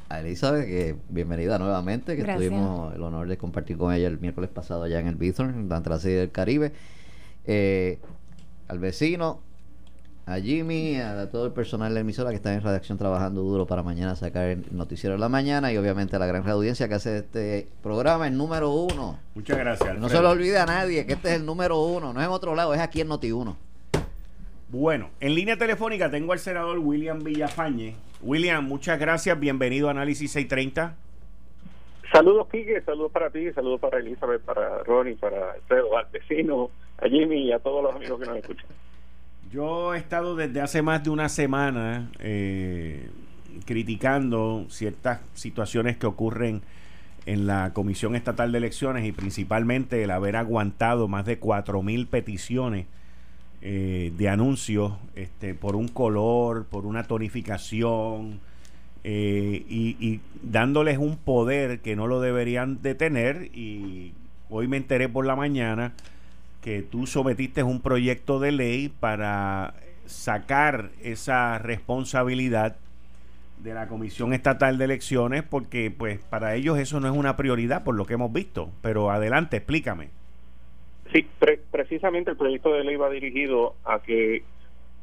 [0.08, 2.48] A Elizabeth, que bienvenida nuevamente, que Gracias.
[2.48, 5.90] tuvimos el honor de compartir con ella el miércoles pasado allá en el Bithorn, durante
[5.90, 6.72] la serie del Caribe.
[7.46, 7.98] Eh,
[8.68, 9.40] al vecino,
[10.26, 13.66] a Jimmy, a todo el personal de la emisora que está en redacción trabajando duro
[13.66, 16.94] para mañana sacar el noticiero de la mañana y obviamente a la gran audiencia que
[16.94, 19.18] hace este programa, el número uno.
[19.34, 19.98] Muchas gracias.
[19.98, 22.32] No se lo olvide a nadie que este es el número uno, no es en
[22.32, 23.56] otro lado, es aquí en Noti1.
[24.68, 27.94] Bueno, en línea telefónica tengo al senador William Villafañe.
[28.22, 29.38] William, muchas gracias.
[29.38, 30.96] Bienvenido a Análisis 630.
[32.12, 36.70] Saludos, Quique, saludos para ti, saludos para Elizabeth, para Ronnie, para Alfredo, al vecino,
[37.02, 38.66] a Jimmy y a todos los amigos que nos escuchan.
[39.50, 43.10] Yo he estado desde hace más de una semana eh,
[43.66, 46.62] criticando ciertas situaciones que ocurren
[47.26, 52.86] en la Comisión Estatal de Elecciones y principalmente el haber aguantado más de 4.000 peticiones
[53.60, 58.40] eh, de anuncios este, por un color, por una tonificación
[59.04, 64.14] eh, y, y dándoles un poder que no lo deberían de tener y
[64.48, 65.92] hoy me enteré por la mañana
[66.62, 69.74] que tú sometiste un proyecto de ley para
[70.06, 72.76] sacar esa responsabilidad
[73.58, 77.84] de la Comisión Estatal de Elecciones porque pues para ellos eso no es una prioridad
[77.84, 78.70] por lo que hemos visto.
[78.80, 80.08] Pero adelante, explícame.
[81.12, 84.44] Sí, pre- precisamente el proyecto de ley va dirigido a que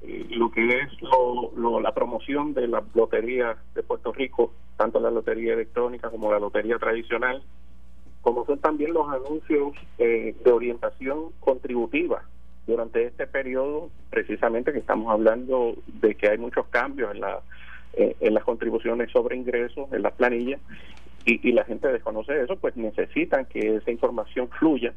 [0.01, 4.99] eh, lo que es lo- lo- la promoción de la lotería de Puerto Rico, tanto
[5.01, 7.43] la lotería electrónica como la lotería tradicional,
[8.21, 12.23] como son también los anuncios eh, de orientación contributiva
[12.67, 17.41] durante este periodo, precisamente que estamos hablando de que hay muchos cambios en, la,
[17.93, 20.59] eh, en las contribuciones sobre ingresos, en las planillas,
[21.25, 24.93] y, y la gente desconoce eso, pues necesitan que esa información fluya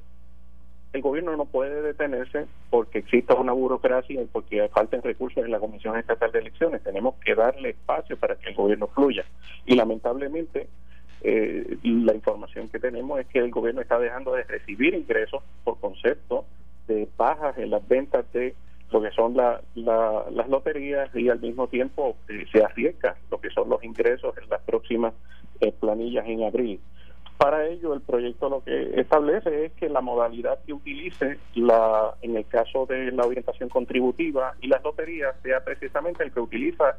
[0.92, 5.58] el gobierno no puede detenerse porque exista una burocracia y porque falten recursos en la
[5.58, 6.82] Comisión Estatal de Elecciones.
[6.82, 9.24] Tenemos que darle espacio para que el gobierno fluya.
[9.64, 10.68] Y lamentablemente,
[11.24, 15.78] eh, la información que tenemos es que el gobierno está dejando de recibir ingresos por
[15.80, 16.44] concepto
[16.88, 18.54] de bajas en las ventas de
[18.90, 23.40] lo que son la, la- las loterías y al mismo tiempo eh, se arriesga lo
[23.40, 25.14] que son los ingresos en las próximas
[25.61, 26.80] eh, planillas en abril.
[27.38, 32.37] Para ello, el proyecto lo que establece es que la modalidad que utilice la, en
[32.37, 36.96] el caso de la orientación contributiva y las loterías sea precisamente el que utiliza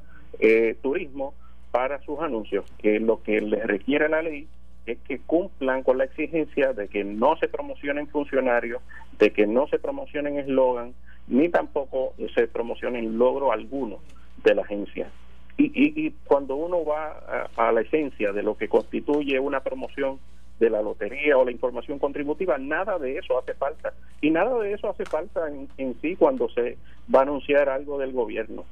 [0.82, 1.34] turismo
[1.74, 4.48] para sus anuncios, que lo que les requiere la ley
[4.86, 8.80] es que cumplan con la exigencia de que no se promocionen funcionarios,
[9.18, 10.94] de que no se promocionen eslogan,
[11.28, 13.98] ni tampoco se promocionen logro alguno
[14.44, 15.10] de la agencia.
[15.58, 19.62] Y, y, y cuando uno va a, a la esencia de lo que constituye una
[19.62, 20.20] promoción
[20.60, 23.94] de la lotería o la información contributiva, nada de eso hace falta.
[24.22, 26.78] Y nada de eso hace falta en, en sí cuando se
[27.14, 28.64] va a anunciar algo del gobierno.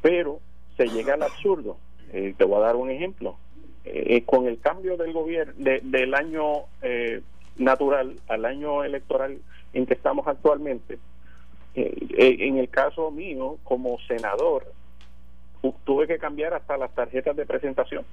[0.00, 0.40] Pero
[0.78, 1.76] se llega al absurdo.
[2.12, 3.36] Eh, te voy a dar un ejemplo.
[3.84, 7.22] Eh, con el cambio del gobierno de- del año eh,
[7.56, 9.38] natural al año electoral
[9.72, 10.98] en que estamos actualmente,
[11.74, 14.72] eh, eh, en el caso mío como senador,
[15.62, 18.04] tu- tuve que cambiar hasta las tarjetas de presentación.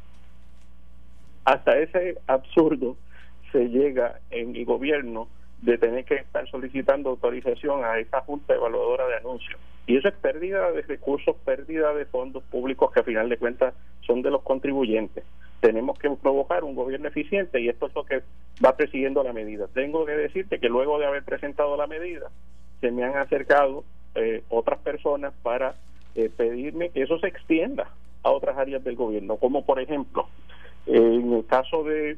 [1.43, 2.97] Hasta ese absurdo
[3.51, 5.27] se llega en el gobierno
[5.65, 9.59] de tener que estar solicitando autorización a esa junta evaluadora de anuncios.
[9.87, 13.73] Y eso es pérdida de recursos, pérdida de fondos públicos que a final de cuentas
[14.01, 15.23] son de los contribuyentes.
[15.61, 18.21] Tenemos que provocar un gobierno eficiente y esto es lo que
[18.63, 19.67] va presidiendo la medida.
[19.73, 22.29] Tengo que decirte que luego de haber presentado la medida,
[22.79, 25.75] se me han acercado eh, otras personas para
[26.13, 27.89] eh, pedirme que eso se extienda
[28.21, 30.27] a otras áreas del gobierno, como por ejemplo,
[30.85, 32.17] en el caso de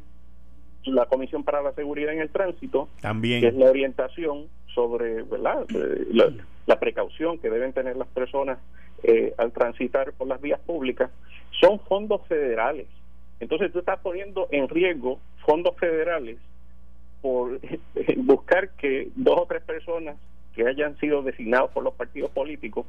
[0.86, 3.42] la Comisión para la Seguridad en el Tránsito, También.
[3.42, 5.66] que es la orientación sobre ¿verdad?
[5.74, 6.32] Eh, la,
[6.66, 8.60] la precaución que deben tener las personas
[9.04, 11.12] eh, al transitar por las vías públicas,
[11.60, 12.88] son fondos federales.
[13.40, 16.38] Entonces tú estás poniendo en riesgo fondos federales
[17.22, 17.60] por
[18.18, 20.18] buscar que dos o tres personas
[20.56, 22.86] que hayan sido designados por los partidos políticos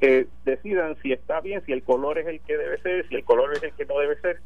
[0.00, 3.24] eh, decidan si está bien, si el color es el que debe ser, si el
[3.24, 4.40] color es el que no debe ser.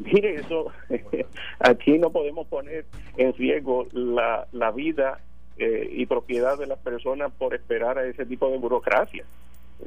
[0.00, 0.66] Mire, eso
[1.58, 2.86] aquí no podemos poner
[3.16, 5.20] en riesgo la, la vida
[5.58, 9.24] eh, y propiedad de las personas por esperar a ese tipo de burocracia.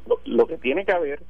[0.08, 1.24] Lo, lo que tiene que haber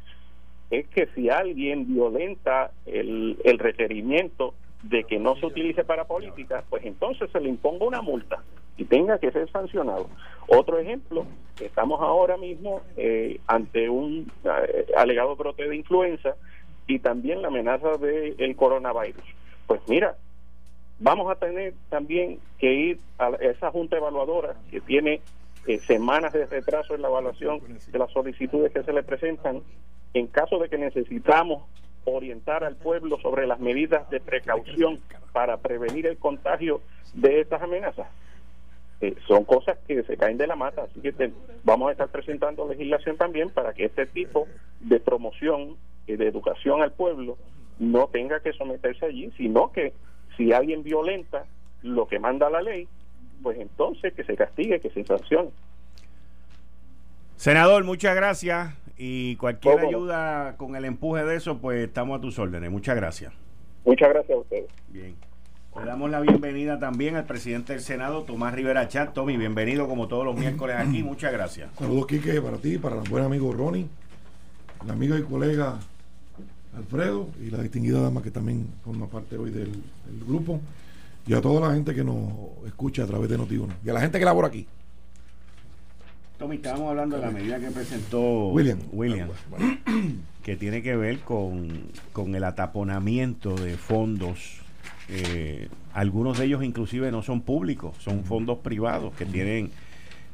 [0.69, 6.63] es que si alguien violenta el, el requerimiento de que no se utilice para política,
[6.69, 8.43] pues entonces se le imponga una multa
[8.75, 10.09] y tenga que ser sancionado.
[10.47, 11.25] Otro ejemplo,
[11.61, 16.35] estamos ahora mismo eh, ante un eh, alegado brote de influenza
[16.87, 19.23] y también la amenaza del coronavirus.
[19.67, 20.15] Pues mira,
[20.99, 25.21] vamos a tener también que ir a esa junta evaluadora que tiene
[25.67, 29.61] eh, semanas de retraso en la evaluación de las solicitudes que se le presentan
[30.13, 31.63] en caso de que necesitamos
[32.05, 34.99] orientar al pueblo sobre las medidas de precaución
[35.31, 36.81] para prevenir el contagio
[37.13, 38.07] de estas amenazas.
[39.01, 41.31] Eh, son cosas que se caen de la mata, así que
[41.63, 44.47] vamos a estar presentando legislación también para que este tipo
[44.79, 47.37] de promoción de educación al pueblo
[47.79, 49.93] no tenga que someterse allí, sino que
[50.37, 51.45] si alguien violenta
[51.81, 52.87] lo que manda la ley,
[53.41, 55.49] pues entonces que se castigue, que se sancione.
[57.35, 58.73] Senador, muchas gracias.
[58.97, 62.71] Y cualquier ayuda con el empuje de eso, pues estamos a tus órdenes.
[62.71, 63.33] Muchas gracias.
[63.85, 64.71] Muchas gracias a ustedes.
[64.89, 65.15] Bien.
[65.75, 69.13] Le damos la bienvenida también al presidente del Senado, Tomás Rivera Chat.
[69.13, 71.01] Tommy, bienvenido como todos los miércoles aquí.
[71.01, 71.71] Muchas gracias.
[71.75, 73.87] Saludos, Quique, para ti, para el buen amigo Ronnie,
[74.83, 75.79] el amigo y colega
[76.75, 80.59] Alfredo y la distinguida dama que también forma parte hoy del, del grupo.
[81.25, 82.27] Y a toda la gente que nos
[82.65, 83.67] escucha a través de Noti1.
[83.85, 84.67] Y a la gente que labora aquí.
[86.37, 88.79] Tommy, estábamos hablando de la medida que presentó William.
[88.91, 89.29] William
[90.43, 91.69] que tiene que ver con,
[92.11, 94.59] con el ataponamiento de fondos.
[95.07, 99.69] eh, algunos de ellos inclusive no son públicos, son fondos privados que tienen,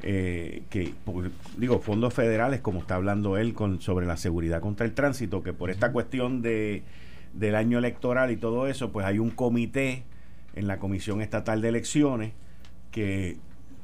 [0.02, 4.86] eh, que por- digo, fondos federales, como está hablando él con, sobre la seguridad contra
[4.86, 6.82] el tránsito, que por esta cuestión de,
[7.34, 10.04] del año electoral y todo eso, pues hay un comité
[10.56, 12.32] en la Comisión Estatal de Elecciones
[12.90, 13.36] que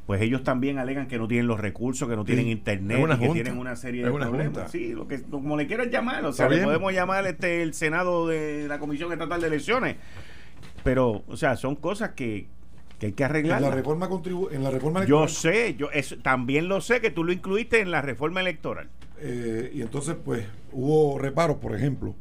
[0.06, 3.02] pues ellos también alegan que no tienen los recursos, que no tienen Sí, internet, y
[3.08, 4.54] que junta, tienen una serie de una problemas.
[4.54, 4.68] junta.
[4.68, 8.28] Sí, lo que, como le quieran llamar, o sea, le podemos llamar este el Senado
[8.28, 9.96] de la Comisión Estatal de Elecciones.
[10.84, 12.46] Pero, o sea, son cosas que,
[12.98, 13.58] que hay que arreglar.
[13.58, 15.30] En la reforma contribu en la reforma Yo electoral.
[15.30, 18.90] sé, yo es, también lo sé que tú lo incluiste en la reforma electoral.
[19.18, 22.16] eh, y entonces, pues, hubo reparos, por ejemplo.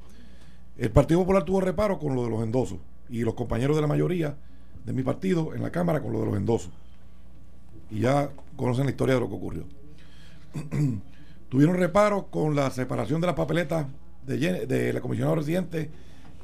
[0.77, 2.79] El Partido Popular tuvo reparos con lo de los endosos.
[3.09, 4.37] Y los compañeros de la mayoría
[4.85, 6.71] de mi partido en la Cámara con lo de los endosos.
[7.89, 9.65] Y ya conocen la historia de lo que ocurrió.
[11.49, 13.87] Tuvieron reparos con la separación de las papeletas
[14.25, 15.91] de, de la comisionada residente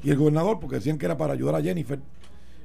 [0.02, 2.00] Y el gobernador, porque decían que era para ayudar a Jennifer,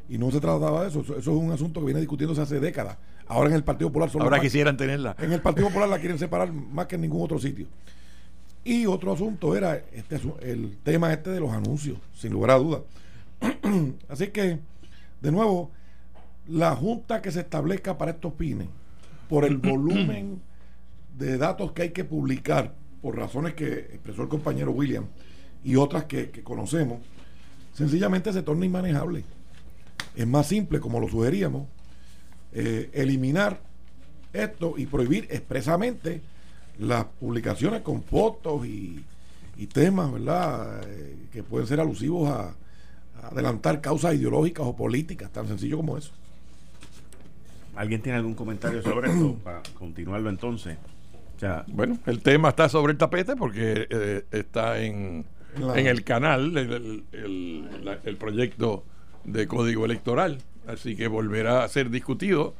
[0.09, 1.01] y no se trataba de eso.
[1.01, 2.97] Eso, es un asunto que viene discutiéndose hace décadas.
[3.27, 5.15] Ahora en el Partido Popular son los Ahora más- quisieran tenerla.
[5.19, 7.67] En el Partido Popular la quieren separar más que en ningún otro sitio.
[8.63, 12.81] Y otro asunto era este, el tema este de los anuncios, sin lugar a dudas.
[14.09, 14.59] Así que,
[15.21, 15.71] de nuevo,
[16.47, 18.67] la junta que se establezca para estos fines,
[19.29, 20.41] por el volumen
[21.17, 25.05] de datos que hay que publicar, por razones que expresó el compañero William
[25.63, 26.99] y otras que, que conocemos,
[27.73, 29.23] sencillamente se torna inmanejable.
[30.17, 31.67] Es más simple, como lo sugeríamos,
[32.53, 33.59] eh, eliminar
[34.33, 36.21] esto y prohibir expresamente
[36.79, 39.03] las publicaciones con fotos y,
[39.57, 42.49] y temas, ¿verdad?, Eh, que pueden ser alusivos a,
[43.21, 46.11] a adelantar causas ideológicas o políticas, tan sencillo como eso.
[47.75, 49.35] ¿Alguien tiene algún comentario sobre esto?
[49.43, 50.77] Para continuarlo entonces.
[51.35, 55.25] O sea, Bueno, el tema está sobre el tapete porque eh, está en,
[55.75, 58.83] En el canal el, el- el- la- el proyecto
[59.27, 62.55] de código electoral, así que volverá a ser discutido.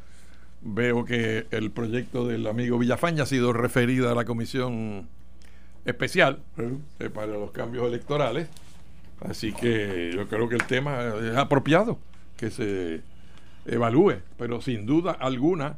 [0.62, 5.08] Veo que el proyecto del amigo Villafaña ha sido referido a la comisión
[5.86, 6.40] especial
[7.00, 8.50] eh, para los cambios electorales,
[9.22, 11.98] así que yo creo que el tema es apropiado
[12.36, 13.02] que se
[13.66, 15.78] evalúe, pero sin duda alguna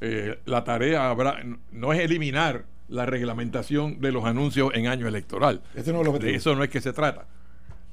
[0.00, 5.62] eh, la tarea habrá no es eliminar la reglamentación de los anuncios en año electoral.
[5.74, 6.30] Ese no es el objetivo.
[6.32, 7.26] de eso no es que se trata.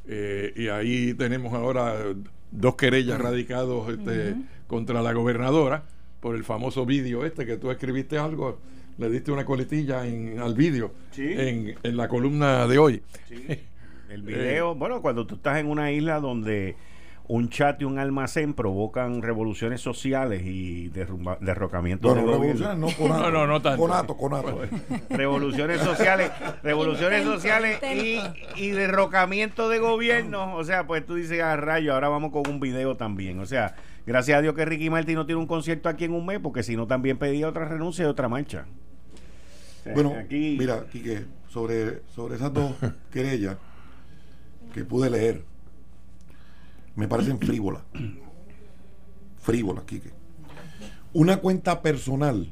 [0.08, 1.96] Eh, y ahí tenemos ahora
[2.52, 4.36] dos querellas radicados este,
[4.68, 5.84] contra la gobernadora
[6.20, 8.60] por el famoso vídeo este que tú escribiste algo,
[8.98, 11.26] le diste una coletilla en, al vídeo Sí.
[11.32, 13.02] en, en la columna de hoy.
[14.10, 16.76] el video, bueno, cuando tú estás en una isla donde
[17.27, 22.65] un chat y un almacén provocan revoluciones sociales y derrumba- derrocamientos Bueno, de gobierno.
[22.67, 23.21] revoluciones no conato.
[23.31, 23.81] No, no, no tanto.
[23.81, 24.62] Conato, conato.
[25.09, 26.31] revoluciones sociales,
[26.63, 28.39] revoluciones Intento, sociales y, intento.
[28.57, 30.55] y derrocamiento de gobierno.
[30.55, 33.39] O sea, pues tú dices, a rayo, ahora vamos con un video también.
[33.39, 36.25] O sea, gracias a Dios que Ricky Martin no tiene un concierto aquí en un
[36.25, 38.65] mes, porque si no también pedía otra renuncia y otra marcha.
[39.79, 42.73] O sea, Bueno, aquí mira, Quique, sobre, sobre esas dos
[43.13, 43.55] querellas
[44.73, 45.43] que pude leer,
[46.95, 47.84] me parecen frívolas.
[49.39, 50.12] Frívolas, Quique.
[51.13, 52.51] Una cuenta personal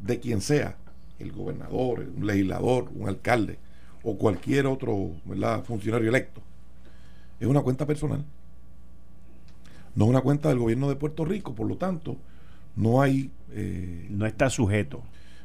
[0.00, 0.76] de quien sea,
[1.18, 3.58] el gobernador, un legislador, un alcalde
[4.02, 5.64] o cualquier otro ¿verdad?
[5.64, 6.40] funcionario electo,
[7.40, 8.24] es una cuenta personal.
[9.94, 12.16] No es una cuenta del gobierno de Puerto Rico, por lo tanto,
[12.76, 15.02] no hay eh, no está sujeto.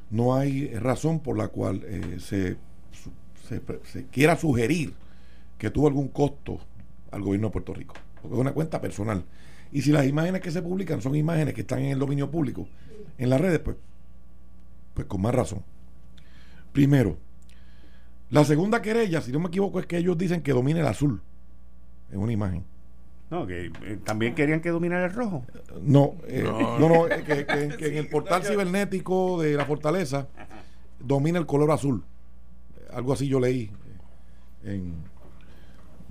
[0.10, 2.58] no hay razón por la cual eh, se,
[2.92, 3.12] su-
[3.48, 4.94] se, se quiera sugerir
[5.58, 6.60] que tuvo algún costo
[7.12, 9.24] al gobierno de Puerto Rico, porque es una cuenta personal.
[9.72, 12.68] Y si las imágenes que se publican son imágenes que están en el dominio público,
[13.18, 13.78] en las redes, pues,
[14.94, 15.64] pues con más razón.
[16.74, 17.18] Primero,
[18.30, 21.22] la segunda querella, si no me equivoco, es que ellos dicen que domina el azul
[22.12, 22.64] en una imagen.
[23.30, 25.46] No, que eh, también querían que dominara el rojo.
[25.82, 26.80] No, eh, No.
[26.80, 30.28] no, no, eh, que, que- que en el portal cibernético de la fortaleza
[31.00, 32.04] domina el color azul.
[32.94, 33.72] Algo así yo leí.
[34.66, 34.96] eh, en-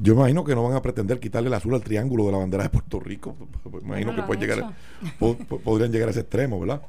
[0.03, 2.63] yo imagino que no van a pretender quitarle el azul al triángulo de la bandera
[2.65, 3.37] de Puerto Rico.
[3.83, 4.75] Imagino que llegar,
[5.19, 6.83] po- po- podrían llegar a ese extremo, ¿verdad?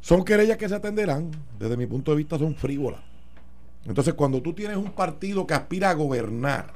[0.00, 3.00] Son querellas que se atenderán, desde mi punto de vista, son frívolas.
[3.84, 6.72] Entonces, cuando tú tienes un partido que aspira a gobernar,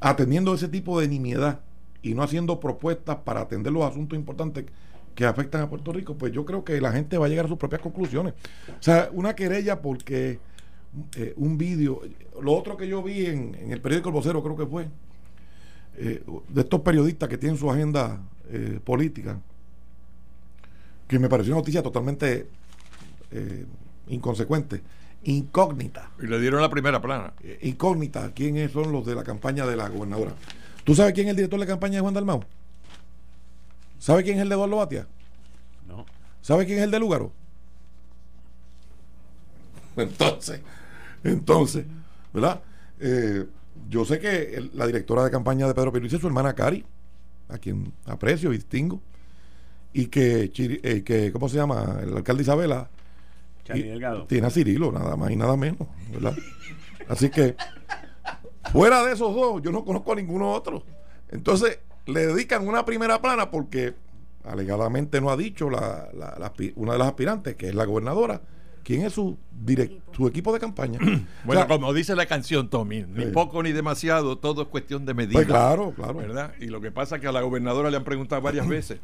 [0.00, 1.60] atendiendo ese tipo de nimiedad
[2.02, 4.66] y no haciendo propuestas para atender los asuntos importantes
[5.14, 7.48] que afectan a Puerto Rico, pues yo creo que la gente va a llegar a
[7.48, 8.34] sus propias conclusiones.
[8.78, 10.38] O sea, una querella porque
[11.16, 12.00] eh, un vídeo,
[12.40, 14.88] lo otro que yo vi en, en el periódico El Vocero creo que fue,
[15.96, 19.40] eh, de estos periodistas que tienen su agenda eh, política,
[21.08, 22.48] que me pareció una noticia totalmente
[23.30, 23.66] eh,
[24.08, 24.82] inconsecuente,
[25.24, 26.10] incógnita.
[26.20, 27.32] Y le dieron la primera plana.
[27.42, 30.32] Eh, incógnita quiénes son los de la campaña de la gobernadora.
[30.84, 32.44] ¿Tú sabes quién es el director de campaña de Juan Dalmau?
[33.98, 35.06] ¿Sabe quién es el de Eduardo Batia?
[35.88, 36.06] No.
[36.42, 37.32] ¿Sabe quién es el de Lúgaro?
[39.96, 40.60] Entonces,
[41.30, 41.84] entonces,
[42.32, 42.62] ¿verdad?
[43.00, 43.46] Eh,
[43.88, 46.84] yo sé que el- la directora de campaña de Pedro Pierluisi es su hermana Cari,
[47.48, 49.00] a quien aprecio y distingo,
[49.92, 51.98] y que, eh, que ¿cómo se llama?
[52.02, 52.90] El alcalde Isabela
[53.78, 53.82] y-
[54.26, 56.34] tiene a Cirilo, nada más y nada menos, ¿verdad?
[57.08, 57.56] Así que,
[58.72, 60.82] fuera de esos dos, yo no conozco a ninguno otro.
[61.30, 63.94] Entonces, le dedican una primera plana porque
[64.44, 67.84] alegadamente no ha dicho la, la- la aspi- una de las aspirantes, que es la
[67.84, 68.40] gobernadora,
[68.86, 70.98] quién es su, direct, su equipo de campaña.
[71.44, 73.30] Bueno, O sea, como dice la canción, Tommy, ni Sí.
[73.32, 75.32] poco ni demasiado, todo es cuestión de medida.
[75.32, 76.14] Pues claro, claro.
[76.14, 76.52] ¿Verdad?
[76.60, 79.00] Y lo que pasa es que a la gobernadora le han preguntado varias veces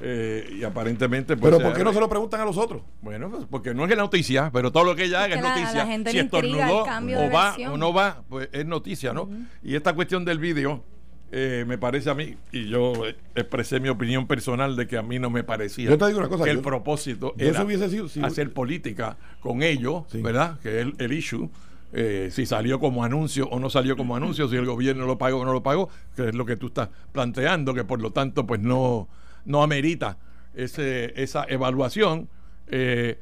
[0.00, 2.82] eh, y aparentemente pues, Pero ¿por qué no se lo preguntan a los otros?
[3.02, 5.42] Bueno, pues porque no es noticia, pero todo lo que ella haga Es es que
[5.42, 5.78] la- a noticia.
[5.84, 7.72] la gente si estornudó o va versión.
[7.72, 9.28] o no va, pues es noticia, ¿no?
[9.62, 10.84] Y esta cuestión del vídeo,
[11.32, 12.92] eh, me parece a mí, y yo
[13.34, 16.28] expresé mi opinión personal de que a mí no me parecía Yo te digo una
[16.28, 20.58] cosa, que yo- el propósito era sido- si- hacer política con ellos, ¿verdad?
[20.60, 21.50] Que es el, el issue.
[21.92, 25.38] eh, si salió como anuncio o no salió como anuncio, si el gobierno lo pagó
[25.40, 28.44] o no lo pagó, que es lo que tú estás planteando, que por lo tanto
[28.46, 29.08] pues no,
[29.46, 30.18] no amerita
[30.54, 32.28] ese, esa evaluación,
[32.68, 33.18] eh,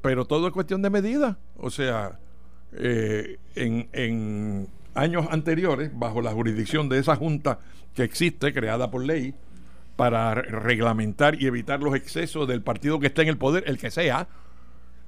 [0.00, 1.38] pero todo es cuestión de medida.
[1.56, 2.18] O sea,
[2.72, 7.58] eh, en, en años anteriores, bajo la jurisdicción de esa junta
[7.94, 9.34] que existe, creada por ley,
[9.96, 13.78] para re- reglamentar y evitar los excesos del partido que esté en el poder, el
[13.78, 14.28] que sea,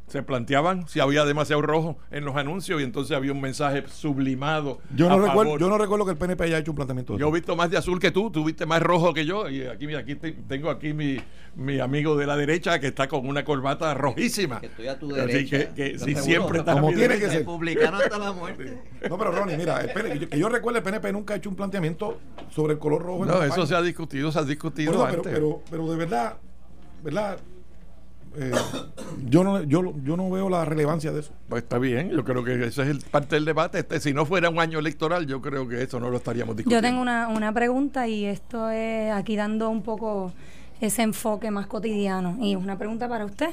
[0.07, 4.79] se planteaban si había demasiado rojo en los anuncios y entonces había un mensaje sublimado.
[4.95, 7.29] Yo no, recuerdo, yo no recuerdo que el PNP haya hecho un planteamiento de Yo
[7.29, 9.49] he visto más de azul que tú, tú viste más rojo que yo.
[9.49, 11.17] Y aquí, mira, aquí te- tengo aquí mi,
[11.57, 14.59] mi amigo de la derecha que está con una corbata rojísima.
[14.63, 15.59] Estoy a tu Así derecha.
[15.59, 16.25] que, que ¿Estás sí, seguro?
[16.25, 17.39] siempre está Como tiene que ser.
[17.39, 18.79] Republicano hasta la muerte.
[19.09, 21.37] No, pero Ronnie, mira, el PNP que yo- que yo recuerde, el PNP nunca ha
[21.39, 22.19] hecho un planteamiento
[22.51, 23.23] sobre el color rojo.
[23.25, 25.33] en No, eso se ha discutido, se ha discutido eso, pero, antes.
[25.33, 26.37] pero, pero de verdad,
[27.03, 27.39] ¿verdad?
[28.37, 28.53] Eh,
[29.27, 31.33] yo, no, yo, yo no veo la relevancia de eso.
[31.49, 33.79] Pues está bien, yo creo que ese es el, parte del debate.
[33.79, 36.87] Este, si no fuera un año electoral, yo creo que eso no lo estaríamos discutiendo.
[36.87, 40.33] Yo tengo una, una pregunta y esto es aquí dando un poco
[40.81, 42.37] ese enfoque más cotidiano.
[42.41, 43.51] Y es una pregunta para usted.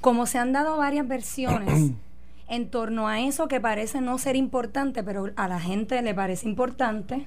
[0.00, 1.92] Como se han dado varias versiones
[2.48, 6.48] en torno a eso que parece no ser importante, pero a la gente le parece
[6.48, 7.26] importante,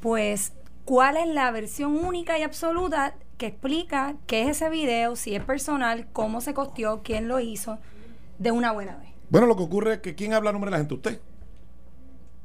[0.00, 0.52] pues,
[0.84, 5.44] ¿cuál es la versión única y absoluta que explica qué es ese video, si es
[5.44, 7.78] personal, cómo se costeó, quién lo hizo,
[8.38, 9.08] de una buena vez?
[9.28, 10.94] Bueno, lo que ocurre es que ¿quién habla a nombre de la gente?
[10.94, 11.20] Usted.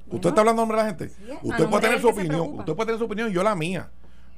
[0.10, 1.12] Usted está hablando a nombre de la gente.
[1.42, 2.60] Usted puede tener su opinión.
[2.60, 3.89] Usted puede tener su opinión y yo la mía.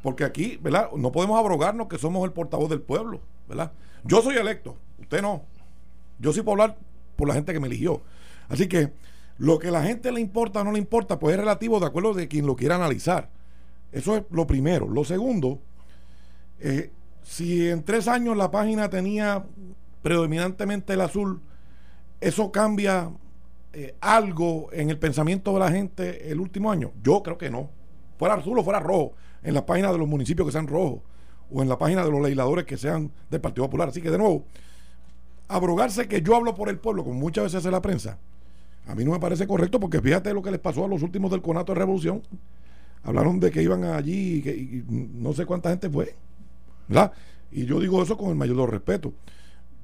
[0.03, 0.91] Porque aquí, ¿verdad?
[0.95, 3.71] No podemos abrogarnos que somos el portavoz del pueblo, ¿verdad?
[4.03, 5.43] Yo soy electo, usted no.
[6.19, 6.77] Yo sí puedo hablar
[7.15, 8.01] por la gente que me eligió.
[8.49, 8.91] Así que
[9.37, 11.85] lo que a la gente le importa o no le importa, pues es relativo de
[11.85, 13.29] acuerdo de quien lo quiera analizar.
[13.91, 14.89] Eso es lo primero.
[14.89, 15.59] Lo segundo,
[16.63, 16.91] eh,
[17.23, 19.45] si en tres años la página tenía
[20.01, 21.41] predominantemente el azul,
[22.21, 23.11] eso cambia
[23.73, 26.91] eh, algo en el pensamiento de la gente el último año.
[27.03, 27.69] Yo creo que no.
[28.17, 31.01] Fuera azul o fuera rojo, en la página de los municipios que sean rojos,
[31.51, 33.89] o en la página de los legisladores que sean del Partido Popular.
[33.89, 34.45] Así que de nuevo,
[35.49, 38.19] abrogarse que yo hablo por el pueblo, como muchas veces hace la prensa,
[38.87, 41.29] a mí no me parece correcto porque fíjate lo que les pasó a los últimos
[41.31, 42.21] del conato de revolución.
[43.03, 46.15] Hablaron de que iban allí y, que, y no sé cuánta gente fue.
[46.87, 47.11] ¿Verdad?
[47.51, 49.13] Y yo digo eso con el mayor respetos.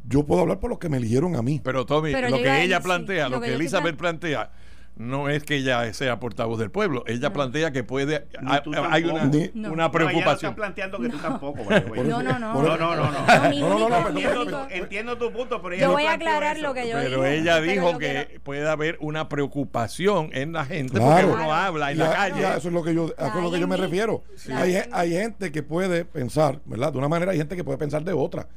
[0.07, 1.61] Yo puedo hablar por los que me eligieron a mí.
[1.63, 4.51] Pero Tommy, Pero lo que ella plantea, lo lo que Elizabeth plantea,
[4.99, 7.05] no es que ella sea portavoz del pueblo.
[7.07, 8.27] Ella plantea que puede.
[8.45, 9.71] hay- tú hay una, Ni- No.
[9.71, 10.51] una No, ella no preocupación.
[10.51, 11.63] está planteando que tú tampoco.
[12.03, 12.53] No, no, no.
[12.61, 13.11] No, no, no, no.
[13.11, 14.67] No, No, no, no, no.
[14.69, 16.67] Entiendo tu punto, pero ella Yo no voy a aclarar eso.
[16.67, 20.65] lo que yo Pero dije, ella dijo que quiero- puede haber una preocupación en la
[20.65, 21.29] gente Claro.
[21.29, 22.41] porque uno habla en Ya- la calle.
[22.41, 24.23] ya, eso es lo que yo, a eso es lo que yo me refiero.
[24.47, 26.91] La Hay, hay gente que puede pensar, ¿verdad?
[26.91, 28.47] De una manera, hay gente que puede pensar de otra.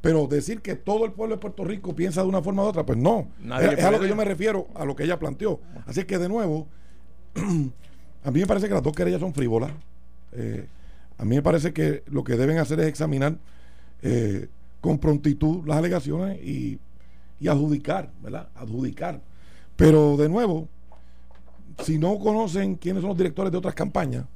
[0.00, 2.86] Pero decir que todo el pueblo de Puerto Rico piensa de una forma u otra,
[2.86, 3.28] pues no.
[3.40, 5.60] Nadie es, es a lo que yo me refiero, a lo que ella planteó.
[5.86, 6.68] Así que, de nuevo,
[8.24, 9.72] a mí me parece que las dos querellas son frívolas.
[10.32, 10.66] Eh,
[11.16, 13.38] a mí me parece que lo que deben hacer es examinar
[14.02, 14.48] eh,
[14.80, 16.78] con prontitud las alegaciones y,
[17.40, 18.48] y adjudicar, ¿verdad?
[18.54, 19.20] Adjudicar.
[19.74, 20.68] Pero, de nuevo,
[21.82, 24.26] si no conocen quiénes son los directores de otras campañas,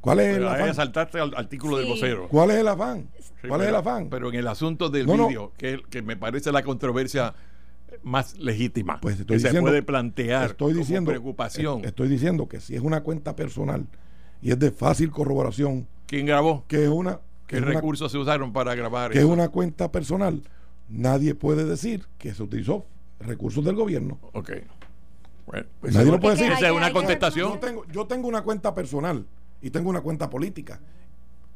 [0.00, 0.74] ¿cuál es el Pero afán?
[0.74, 1.92] saltaste al artículo del Sí.
[1.92, 2.28] vocero.
[2.28, 3.08] ¿Cuál es el afán?
[3.18, 4.08] Sí, ¿Cuál es el pero- afán?
[4.10, 5.28] Pero en el asunto del No, no.
[5.28, 7.34] vídeo, que, que me parece la controversia
[8.02, 11.80] más legítima, Pues estoy que se puede plantear estoy como diciendo, preocupación.
[11.84, 13.86] eh, Estoy diciendo que si es una cuenta personal
[14.40, 16.64] y es de fácil corroboración, ¿Quién grabó?
[16.68, 19.48] que es una que ¿Qué es una, recursos se usaron para grabar que es una
[19.48, 20.40] cuenta personal,
[20.88, 22.86] nadie puede decir que se utilizó
[23.18, 24.18] recursos del gobierno.
[24.32, 24.50] Ok.
[25.46, 26.52] Bueno, pues Nadie lo puede decir.
[26.52, 27.54] Esa es una contestación.
[27.54, 29.26] Yo tengo, yo tengo una cuenta personal
[29.62, 30.80] y tengo una cuenta política.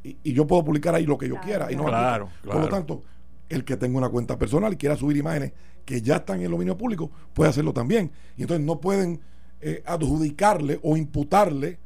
[0.03, 1.73] Y, y yo puedo publicar ahí lo que yo Claro, quiera.
[1.73, 2.29] Y no claro.
[2.43, 3.03] Claro, Por lo tanto,
[3.49, 5.53] el que tenga una cuenta personal y quiera subir imágenes
[5.85, 8.11] que ya están en el dominio público, puede hacerlo también.
[8.37, 9.21] Y entonces no pueden
[9.61, 11.79] eh, adjudicarle o imputarle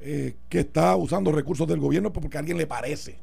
[0.00, 3.18] eh, que está usando recursos del gobierno porque a alguien le parece.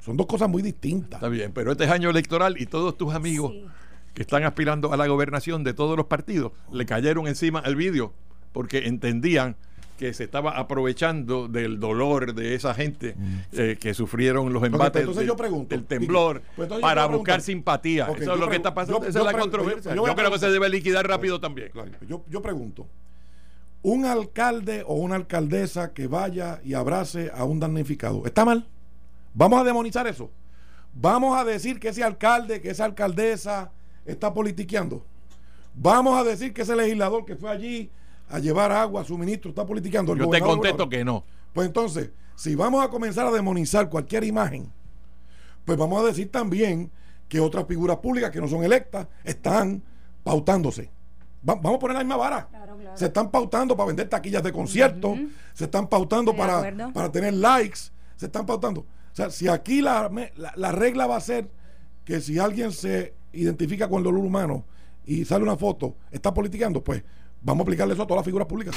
[0.00, 1.18] Son dos cosas muy distintas.
[1.18, 3.66] Está bien, pero este es año electoral y todos tus amigos Sí.
[4.14, 8.12] que están aspirando a la gobernación de todos los partidos le cayeron encima al vídeo
[8.52, 9.56] porque entendían
[10.02, 13.14] que se estaba aprovechando del dolor de esa gente
[13.52, 17.40] eh, que sufrieron los pues embates entonces del, yo pregunto, del temblor pues para buscar
[17.40, 18.08] simpatía.
[18.18, 18.98] Eso es lo que está pasando.
[19.00, 19.94] yo- Esa yo es la controversia.
[19.94, 21.68] yo creo que se debe liquidar rápido también.
[21.70, 22.88] Claro, Yo, yo pregunto,
[23.82, 28.66] un alcalde o una alcaldesa que vaya y abrace a un damnificado, ¿está mal?
[29.34, 30.32] Vamos a demonizar eso.
[30.94, 33.70] Vamos a decir que ese alcalde, que esa alcaldesa
[34.04, 35.06] está politiqueando.
[35.76, 37.88] Vamos a decir que ese legislador que fue allí
[38.32, 40.12] a llevar agua, suministro, está politiqueando.
[40.14, 40.56] El Yo te contesto
[40.86, 40.88] gobernador.
[40.88, 41.24] que no.
[41.52, 44.72] Pues entonces, si vamos a comenzar a demonizar cualquier imagen,
[45.64, 46.90] pues vamos a decir también
[47.28, 49.82] que otras figuras públicas que no son electas están
[50.24, 50.90] pautándose.
[51.48, 52.48] Va- vamos a poner la misma vara.
[52.94, 55.18] Se están pautando para vender taquillas de conciertos,
[55.54, 57.78] se están pautando para, para tener likes,
[58.16, 58.80] se están pautando.
[58.80, 61.48] O sea, si aquí la, la, la regla va a ser
[62.04, 64.64] que si alguien se identifica con el dolor humano
[65.06, 67.02] y sale una foto, está politiqueando, pues
[67.42, 68.76] vamos a aplicarle eso a todas las figuras públicas.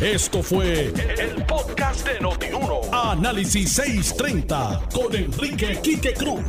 [0.00, 2.80] Esto fue el podcast de Notiuno.
[2.92, 6.42] Análisis 630 con Enrique Quique Cruz.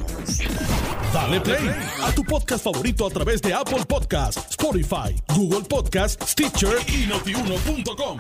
[1.14, 1.70] Dale play
[2.03, 8.20] a tu podcast favorito a través de Apple Podcasts, Spotify, Google Podcasts, Stitcher y notiuno.com.